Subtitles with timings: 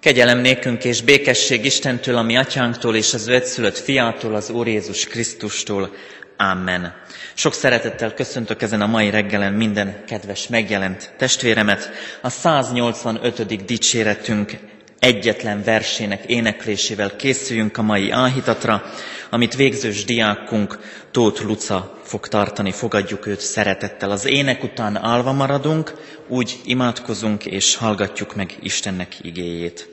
[0.00, 4.66] Kegyelem nékünk és békesség Istentől, a mi atyánktól és az ő egyszülött fiától, az Úr
[4.66, 5.90] Jézus Krisztustól.
[6.36, 6.94] Amen.
[7.34, 11.90] Sok szeretettel köszöntök ezen a mai reggelen minden kedves megjelent testvéremet.
[12.20, 13.64] A 185.
[13.64, 14.52] dicséretünk
[15.00, 18.82] egyetlen versének éneklésével készüljünk a mai áhítatra,
[19.30, 20.78] amit végzős diákunk
[21.10, 24.10] Tóth Luca fog tartani, fogadjuk őt szeretettel.
[24.10, 25.94] Az ének után álva maradunk,
[26.28, 29.88] úgy imádkozunk és hallgatjuk meg Istennek igéjét.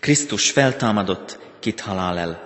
[0.00, 2.44] Krisztus feltámadott, kit halál el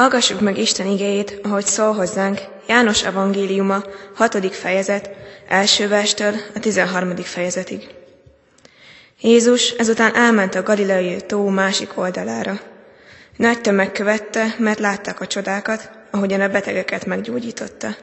[0.00, 3.82] Hallgassuk meg Isten igéjét, ahogy szól hozzánk János evangéliuma,
[4.14, 4.54] 6.
[4.54, 5.10] fejezet,
[5.48, 7.16] első verstől a 13.
[7.16, 7.88] fejezetig.
[9.20, 12.60] Jézus ezután elment a galileai tó másik oldalára.
[13.36, 17.96] Nagy tömeg követte, mert látták a csodákat, ahogyan a betegeket meggyógyította.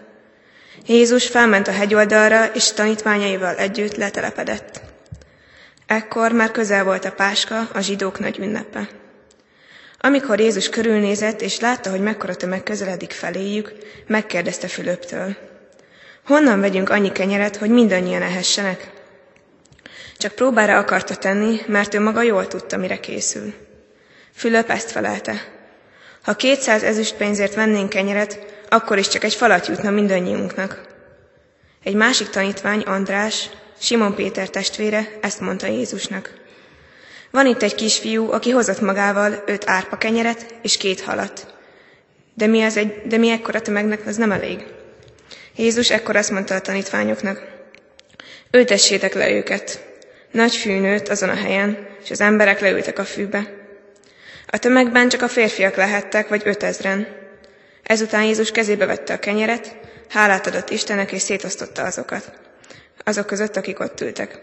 [0.86, 4.81] Jézus felment a hegyoldalra, és tanítványaival együtt letelepedett.
[5.86, 8.90] Ekkor már közel volt a páska, a zsidók nagy ünnepe.
[10.00, 13.72] Amikor Jézus körülnézett, és látta, hogy mekkora tömeg közeledik feléjük,
[14.08, 15.35] megkérdezte Fülöptől.
[16.25, 18.91] Honnan vegyünk annyi kenyeret, hogy mindannyian ehessenek?
[20.18, 23.53] Csak próbára akarta tenni, mert ő maga jól tudta, mire készül.
[24.34, 25.56] Fülöp ezt felelte.
[26.22, 30.81] Ha kétszáz ezüst pénzért vennénk kenyeret, akkor is csak egy falat jutna mindannyiunknak.
[31.84, 33.50] Egy másik tanítvány, András,
[33.80, 36.34] Simon Péter testvére ezt mondta Jézusnak.
[37.31, 41.55] Van itt egy kisfiú, aki hozott magával öt árpa kenyeret és két halat.
[42.33, 44.65] De mi, az egy, de mi ekkora tömegnek az nem elég.
[45.55, 47.41] Jézus ekkor azt mondta a tanítványoknak,
[48.51, 49.85] ültessétek le őket.
[50.31, 53.53] Nagy fű nőtt azon a helyen, és az emberek leültek a fűbe.
[54.47, 57.07] A tömegben csak a férfiak lehettek, vagy ötezren.
[57.83, 59.75] Ezután Jézus kezébe vette a kenyeret,
[60.09, 62.31] hálát adott Istennek, és szétosztotta azokat.
[63.03, 64.39] Azok között, akik ott ültek.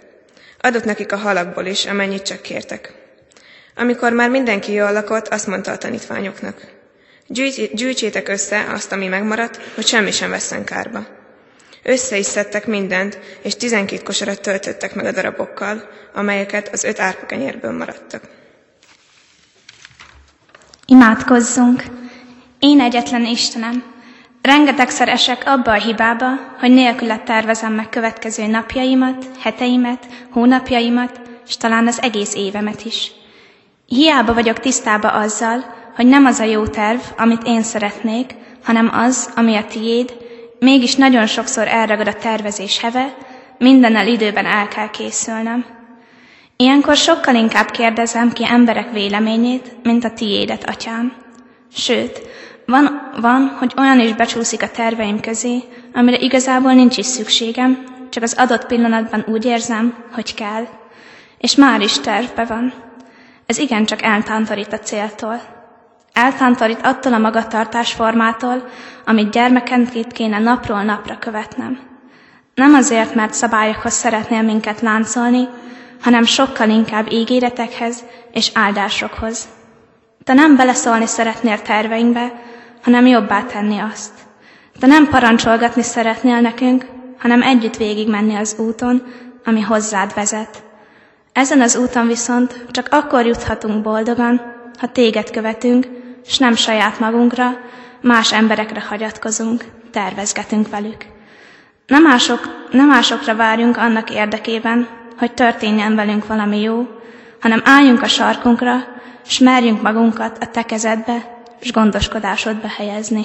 [0.65, 2.93] Adott nekik a halakból is, amennyit csak kértek.
[3.77, 6.61] Amikor már mindenki jól lakott, azt mondta a tanítványoknak.
[7.73, 11.07] Gyűjtsétek össze azt, ami megmaradt, hogy semmi sem vesszen kárba.
[11.83, 17.73] Össze is szedtek mindent, és tizenkét kosarat töltöttek meg a darabokkal, amelyeket az öt árpakenyérből
[17.73, 18.23] maradtak.
[20.87, 21.83] Imádkozzunk!
[22.59, 23.94] Én egyetlen Istenem,
[24.45, 26.27] Rengetegszer esek abba a hibába,
[26.59, 33.11] hogy nélküle tervezem meg következő napjaimat, heteimet, hónapjaimat, és talán az egész évemet is.
[33.87, 35.65] Hiába vagyok tisztába azzal,
[35.95, 40.15] hogy nem az a jó terv, amit én szeretnék, hanem az, ami a tiéd,
[40.59, 43.15] mégis nagyon sokszor elragad a tervezés heve,
[43.59, 45.65] mindennel időben el kell készülnem.
[46.57, 51.13] Ilyenkor sokkal inkább kérdezem ki emberek véleményét, mint a tiédet, atyám.
[51.77, 52.21] Sőt,
[52.67, 55.63] van, van, hogy olyan is becsúszik a terveim közé,
[55.95, 60.67] amire igazából nincs is szükségem, csak az adott pillanatban úgy érzem, hogy kell.
[61.39, 62.73] És már is tervbe van.
[63.47, 65.41] Ez igencsak eltántorít a céltól.
[66.13, 68.69] Eltántorít attól a magatartásformától,
[69.07, 71.79] amit gyermekenként kéne napról napra követnem.
[72.55, 75.49] Nem azért, mert szabályokhoz szeretnél minket láncolni,
[76.03, 79.49] hanem sokkal inkább ígéretekhez és áldásokhoz.
[80.25, 82.33] Te nem beleszólni szeretnél terveinkbe,
[82.85, 84.13] hanem jobbá tenni azt.
[84.81, 86.87] Te nem parancsolgatni szeretnél nekünk,
[87.19, 89.03] hanem együtt végig menni az úton,
[89.45, 90.63] ami hozzád vezet.
[91.33, 94.41] Ezen az úton viszont csak akkor juthatunk boldogan,
[94.79, 95.87] ha téged követünk,
[96.27, 97.57] és nem saját magunkra,
[98.01, 101.05] más emberekre hagyatkozunk, tervezgetünk velük.
[101.87, 104.89] Nem, mások, nem másokra várjunk annak érdekében,
[105.19, 106.87] hogy történjen velünk valami jó,
[107.41, 108.85] hanem álljunk a sarkunkra,
[109.27, 110.63] és merjünk magunkat a te
[111.65, 113.25] és gondoskodásodba helyezni.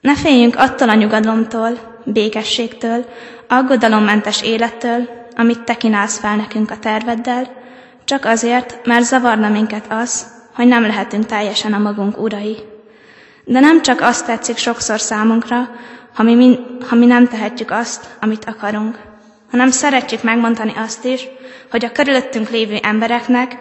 [0.00, 3.04] Ne féljünk attól a nyugalomtól, békességtől,
[3.48, 7.50] aggodalommentes élettől, amit te kínálsz fel nekünk a terveddel,
[8.04, 12.56] csak azért, mert zavarna minket az, hogy nem lehetünk teljesen a magunk urai.
[13.44, 15.70] De nem csak azt tetszik sokszor számunkra,
[16.14, 16.58] ha mi,
[16.88, 18.98] ha mi nem tehetjük azt, amit akarunk,
[19.50, 21.28] hanem szeretjük megmondani azt is,
[21.70, 23.58] hogy a körülöttünk lévő embereknek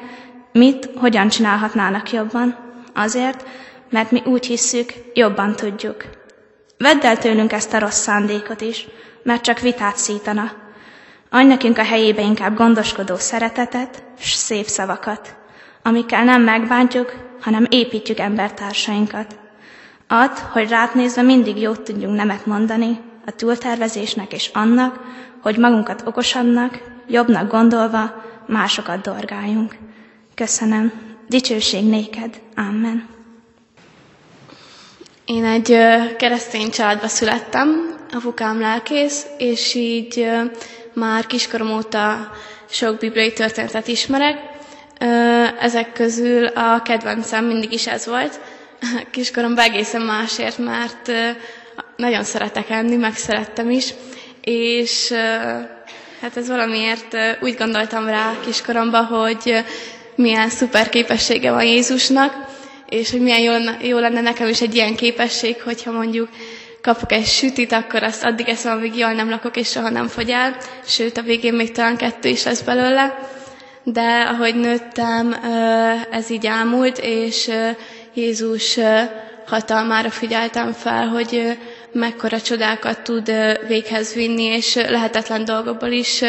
[0.52, 2.56] mit, hogyan csinálhatnának jobban,
[2.94, 3.46] azért,
[3.90, 6.06] mert mi úgy hisszük, jobban tudjuk.
[6.78, 8.88] Vedd el tőlünk ezt a rossz szándékot is,
[9.24, 10.52] mert csak vitát szítana.
[11.30, 15.36] Adj nekünk a helyébe inkább gondoskodó szeretetet, s szép szavakat,
[15.84, 19.40] amikkel nem megbántjuk, hanem építjük embertársainkat.
[20.08, 25.00] Add, hogy rád nézve mindig jót tudjunk nemet mondani a túltervezésnek és annak,
[25.42, 29.76] hogy magunkat okosabbnak, jobbnak gondolva másokat dorgáljunk.
[30.36, 30.92] Köszönöm.
[31.28, 32.40] Dicsőség néked.
[32.56, 33.19] Amen.
[35.30, 35.78] Én egy
[36.18, 40.28] keresztény családba születtem, apukám lelkész, és így
[40.94, 42.32] már kiskorom óta
[42.70, 44.38] sok bibliai történetet ismerek.
[45.60, 48.40] Ezek közül a kedvencem mindig is ez volt.
[49.12, 51.12] Kiskoromban egészen másért, mert
[51.96, 53.94] nagyon szeretek enni, meg szerettem is,
[54.42, 55.12] és
[56.22, 59.64] hát ez valamiért úgy gondoltam rá kiskoromban, hogy
[60.16, 62.48] milyen szuper képessége van Jézusnak,
[62.90, 66.30] és hogy milyen jó, jó lenne nekem is egy ilyen képesség, hogyha mondjuk
[66.82, 70.30] kapok egy sütit, akkor azt addig eszem, amíg jól nem lakok, és soha nem fogy
[70.30, 70.56] el,
[70.86, 73.20] sőt, a végén még talán kettő is lesz belőle.
[73.84, 75.36] De ahogy nőttem,
[76.12, 77.52] ez így elmúlt, és
[78.14, 78.80] Jézus
[79.46, 81.58] hatalmára figyeltem fel, hogy
[81.92, 83.32] mekkora csodákat tud
[83.68, 86.22] véghez vinni, és lehetetlen dolgokból is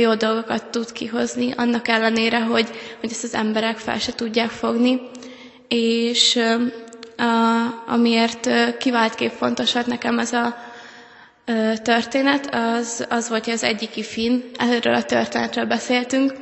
[0.00, 2.68] jó dolgokat tud kihozni, annak ellenére, hogy,
[3.00, 5.00] hogy ezt az emberek fel se tudják fogni
[5.74, 6.38] és
[7.86, 8.48] amiért
[8.78, 10.56] kiváltképp fontos volt nekem ez a
[11.82, 16.32] történet, az, az volt, hogy az egyik ifin, erről a történetről beszéltünk,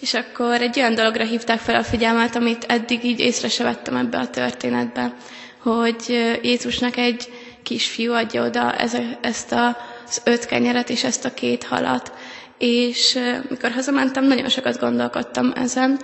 [0.00, 3.96] és akkor egy olyan dologra hívták fel a figyelmet, amit eddig így észre se vettem
[3.96, 5.14] ebbe a történetbe,
[5.62, 5.94] hogy
[6.42, 7.28] Jézusnak egy
[7.62, 8.74] kisfiú adja oda
[9.20, 9.52] ezt
[10.06, 12.12] az öt kenyeret és ezt a két halat.
[12.58, 15.98] És mikor hazamentem, nagyon sokat gondolkodtam ezen,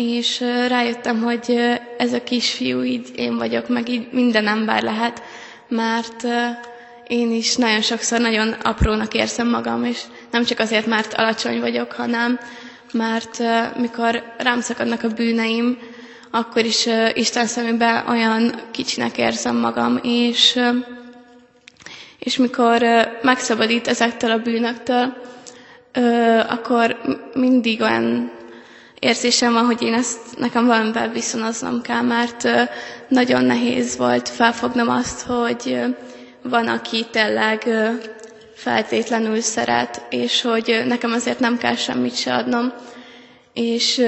[0.00, 1.60] és rájöttem, hogy
[1.98, 5.22] ez a kisfiú így én vagyok, meg így minden ember lehet,
[5.68, 6.24] mert
[7.06, 10.00] én is nagyon sokszor nagyon aprónak érzem magam, és
[10.30, 12.38] nem csak azért, mert alacsony vagyok, hanem
[12.92, 13.42] mert
[13.76, 15.78] mikor rám szakadnak a bűneim,
[16.30, 20.60] akkor is Isten szemében olyan kicsinek érzem magam, és,
[22.18, 22.82] és mikor
[23.22, 25.12] megszabadít ezektől a bűnöktől,
[26.48, 26.96] akkor
[27.34, 28.36] mindig olyan
[29.00, 32.48] érzésem van, hogy én ezt nekem valamivel viszonoznom kell, mert
[33.08, 35.78] nagyon nehéz volt felfognom azt, hogy
[36.42, 37.68] van, aki tényleg
[38.54, 42.72] feltétlenül szeret, és hogy nekem azért nem kell semmit se adnom.
[43.54, 44.02] És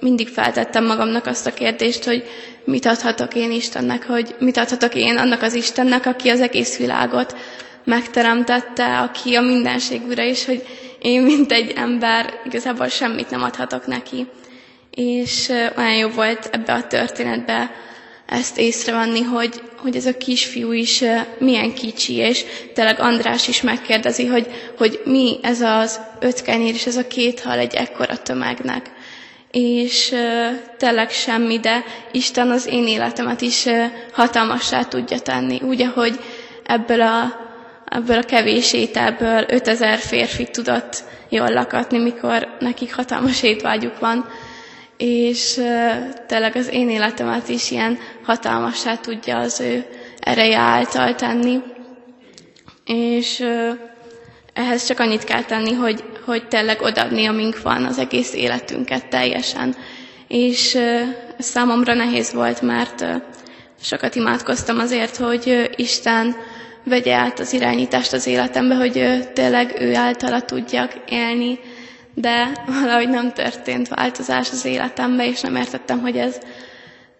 [0.00, 2.24] mindig feltettem magamnak azt a kérdést, hogy
[2.64, 7.36] mit adhatok én Istennek, hogy mit adhatok én annak az Istennek, aki az egész világot
[7.84, 10.62] megteremtette, aki a mindenség ura, és hogy
[11.02, 14.26] én, mint egy ember, igazából semmit nem adhatok neki.
[14.90, 17.70] És olyan jó volt ebbe a történetbe
[18.26, 21.04] ezt észrevenni, hogy, hogy ez a kisfiú is
[21.38, 24.46] milyen kicsi, és tényleg András is megkérdezi, hogy,
[24.78, 28.90] hogy mi ez az öt kenyér és ez a két hal egy ekkora tömegnek.
[29.50, 30.14] és
[30.76, 33.66] tényleg semmi, de Isten az én életemet is
[34.12, 36.18] hatalmassá tudja tenni, úgy, ahogy
[36.64, 37.47] ebből a,
[37.90, 44.26] ebből a kevés ételből 5000 férfi tudott jól lakatni, mikor nekik hatalmas étvágyuk van,
[44.96, 45.60] és
[46.26, 49.84] tényleg az én életemet is ilyen hatalmassá tudja az ő
[50.20, 51.58] ereje által tenni.
[52.84, 53.44] És
[54.52, 59.74] ehhez csak annyit kell tenni, hogy, hogy tényleg odaadni, amink van, az egész életünket teljesen.
[60.28, 60.74] És
[61.38, 63.04] ez számomra nehéz volt, mert
[63.82, 66.36] sokat imádkoztam azért, hogy Isten
[66.88, 71.58] vegye át az irányítást az életembe, hogy tényleg ő általa tudjak élni,
[72.14, 76.38] de valahogy nem történt változás az életembe, és nem értettem, hogy ez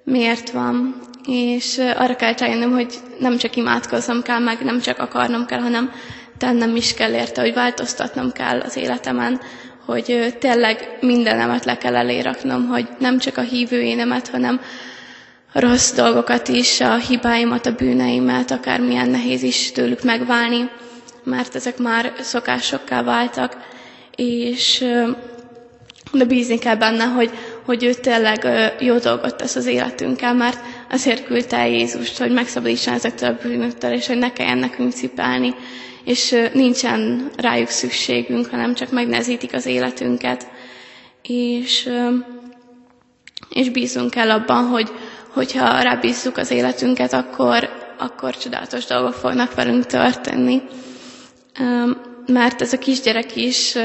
[0.04, 1.00] miért van.
[1.26, 5.92] És arra kell rájönnöm, hogy nem csak imádkoznom kell, meg nem csak akarnom kell, hanem
[6.38, 9.40] tennem is kell érte, hogy változtatnom kell az életemen,
[9.86, 14.60] hogy tényleg mindenemet le kell eléraknom, hogy nem csak a hívő énemet, hanem
[15.52, 20.70] rossz dolgokat is, a hibáimat, a bűneimet, akármilyen nehéz is tőlük megválni,
[21.24, 23.56] mert ezek már szokásokká váltak,
[24.16, 24.84] és
[26.12, 27.30] de bízni kell benne, hogy,
[27.64, 28.46] hogy ő tényleg
[28.80, 30.58] jó dolgot tesz az életünkkel, mert
[30.90, 35.54] azért küldte el Jézust, hogy megszabadítson ezektől a bűnöktől, és hogy ne kelljen nekünk cipelni,
[36.04, 40.46] és nincsen rájuk szükségünk, hanem csak megnezítik az életünket.
[41.22, 41.88] És,
[43.50, 44.90] és bízunk el abban, hogy,
[45.32, 47.68] hogyha rábízzuk az életünket, akkor,
[47.98, 50.62] akkor csodálatos dolgok fognak velünk történni.
[52.26, 53.76] Mert ez a kisgyerek is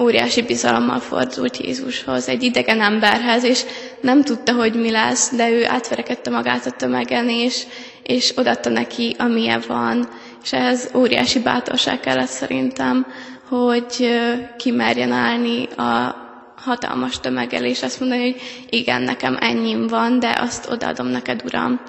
[0.00, 3.62] óriási bizalommal fordult Jézushoz, egy idegen emberhez, és
[4.00, 7.62] nem tudta, hogy mi lesz, de ő átverekedte magát a tömegen, és,
[8.02, 10.08] és odatta neki, amilyen van.
[10.42, 13.06] És ehhez óriási bátorság kellett szerintem,
[13.48, 14.10] hogy
[14.56, 16.19] kimerjen állni a
[16.62, 21.80] hatalmas tömeggel, és azt mondani, hogy igen, nekem ennyim van, de azt odaadom neked, Uram.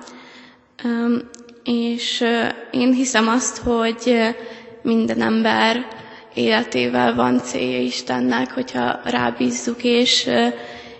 [1.63, 2.24] És
[2.72, 4.36] én hiszem azt, hogy
[4.82, 5.86] minden ember
[6.34, 10.30] életével van célja Istennek, hogyha rábízzuk, és,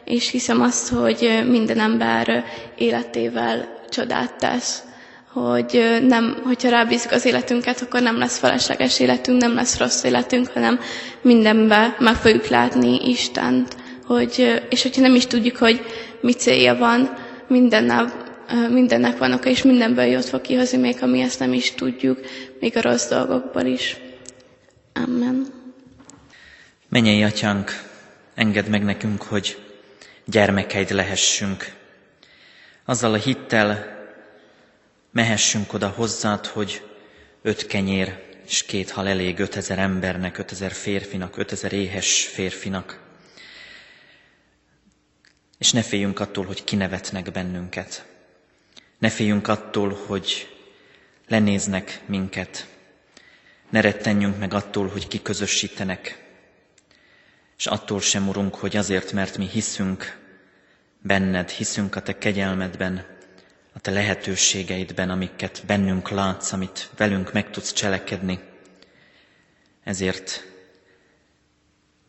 [0.06, 2.46] és hiszem azt, hogy minden ember
[2.78, 4.84] életével csodát tesz
[5.34, 10.48] hogy nem, hogyha rábízzuk az életünket, akkor nem lesz felesleges életünk, nem lesz rossz életünk,
[10.48, 10.80] hanem
[11.22, 13.76] mindenbe meg fogjuk látni Istent.
[14.06, 15.82] Hogy, és hogyha nem is tudjuk, hogy
[16.22, 18.12] mi célja van, minden
[18.70, 22.20] mindennek van oka, és mindenből jót fog kihozni, még ha mi ezt nem is tudjuk,
[22.60, 23.98] még a rossz dolgokból is.
[24.94, 25.48] Amen.
[26.90, 27.72] Menjél, atyánk,
[28.36, 29.58] engedd meg nekünk, hogy
[30.26, 31.66] gyermekeid lehessünk.
[32.86, 34.01] Azzal a hittel
[35.12, 36.90] mehessünk oda hozzád, hogy
[37.42, 43.00] öt kenyér és két hal elég ötezer embernek, ötezer férfinak, ötezer éhes férfinak.
[45.58, 48.06] És ne féljünk attól, hogy kinevetnek bennünket.
[49.00, 50.48] Ne féljünk attól, hogy
[51.28, 52.68] lenéznek minket.
[53.70, 56.24] Ne rettenjünk meg attól, hogy kiközösítenek.
[57.58, 60.20] És attól sem, Urunk, hogy azért, mert mi hiszünk
[61.02, 63.06] benned, hiszünk a Te kegyelmedben,
[63.74, 68.40] a te lehetőségeidben, amiket bennünk látsz, amit velünk meg tudsz cselekedni.
[69.84, 70.44] Ezért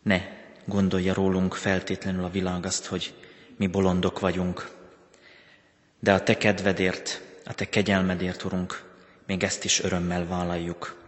[0.03, 0.21] ne
[0.65, 3.15] gondolja rólunk feltétlenül a világ azt, hogy
[3.57, 4.71] mi bolondok vagyunk,
[6.01, 8.83] de a te kedvedért, a te kegyelmedért, Urunk,
[9.27, 11.01] még ezt is örömmel vállaljuk.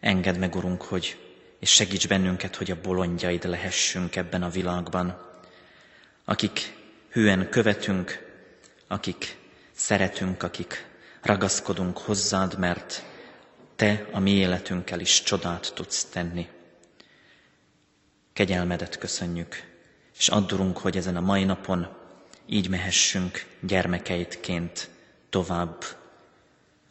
[0.00, 1.18] Engedd meg, Urunk, hogy
[1.58, 5.18] és segíts bennünket, hogy a bolondjaid lehessünk ebben a világban,
[6.24, 6.72] akik
[7.10, 8.24] hűen követünk,
[8.86, 9.36] akik
[9.76, 10.86] szeretünk, akik
[11.22, 13.04] ragaszkodunk hozzád, mert
[13.76, 16.48] te a mi életünkkel is csodát tudsz tenni.
[18.32, 19.74] Kegyelmedet köszönjük,
[20.18, 21.88] és addurunk, hogy ezen a mai napon
[22.46, 24.88] így mehessünk gyermekeidként
[25.30, 25.84] tovább,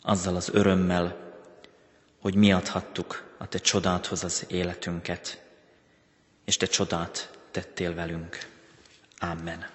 [0.02, 1.34] azzal az örömmel,
[2.22, 5.42] hogy mi adhattuk a Te csodáthoz az életünket,
[6.46, 8.38] és Te csodát tettél velünk.
[9.20, 9.75] Amen.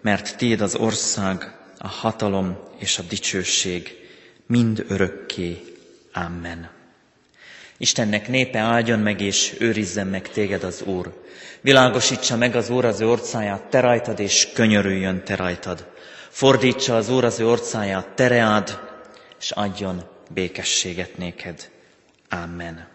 [0.00, 3.96] mert Tiéd az ország, a hatalom és a dicsőség
[4.46, 5.62] mind örökké.
[6.12, 6.70] Amen.
[7.78, 11.22] Istennek népe áldjon meg és őrizzen meg téged az Úr.
[11.60, 15.86] Világosítsa meg az Úr az ő orcáját te rajtad, és könyörüljön te rajtad.
[16.28, 18.78] Fordítsa az Úr az ő orcáját tereád,
[19.38, 21.70] és adjon békességet néked.
[22.28, 22.89] Amen.